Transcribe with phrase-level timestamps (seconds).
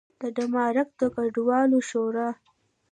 [0.21, 2.29] د ډنمارک د کډوالو شورا